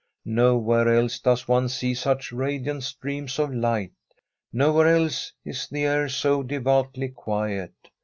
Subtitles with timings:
[0.25, 3.91] Nowhere else does one see such radiant streams of light,
[4.51, 7.75] nowhere else is the air so devoutly quiet.